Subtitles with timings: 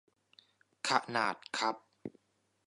[0.87, 1.75] ขนาดคัพ